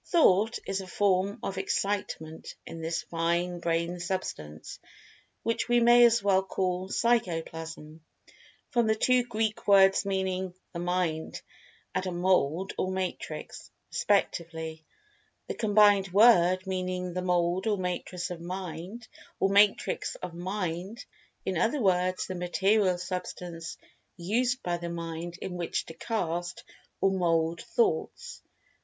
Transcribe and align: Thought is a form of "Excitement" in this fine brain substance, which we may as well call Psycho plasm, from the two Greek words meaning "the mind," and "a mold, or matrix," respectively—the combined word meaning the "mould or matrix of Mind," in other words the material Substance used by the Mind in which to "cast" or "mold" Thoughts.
Thought 0.07 0.57
is 0.65 0.81
a 0.81 0.87
form 0.87 1.37
of 1.43 1.59
"Excitement" 1.59 2.55
in 2.65 2.81
this 2.81 3.03
fine 3.03 3.59
brain 3.59 3.99
substance, 3.99 4.79
which 5.43 5.69
we 5.69 5.79
may 5.79 6.05
as 6.05 6.23
well 6.23 6.41
call 6.41 6.89
Psycho 6.89 7.43
plasm, 7.43 8.03
from 8.71 8.87
the 8.87 8.95
two 8.95 9.23
Greek 9.23 9.67
words 9.67 10.03
meaning 10.03 10.55
"the 10.73 10.79
mind," 10.79 11.39
and 11.93 12.03
"a 12.07 12.11
mold, 12.11 12.73
or 12.79 12.91
matrix," 12.91 13.69
respectively—the 13.91 15.53
combined 15.53 16.11
word 16.11 16.65
meaning 16.65 17.13
the 17.13 17.21
"mould 17.21 17.67
or 17.67 17.77
matrix 17.77 18.31
of 18.31 18.41
Mind," 18.41 19.07
in 21.45 21.57
other 21.59 21.79
words 21.79 22.25
the 22.25 22.33
material 22.33 22.97
Substance 22.97 23.77
used 24.17 24.63
by 24.63 24.77
the 24.77 24.89
Mind 24.89 25.37
in 25.43 25.53
which 25.53 25.85
to 25.85 25.93
"cast" 25.93 26.63
or 27.01 27.11
"mold" 27.11 27.61
Thoughts. 27.61 28.41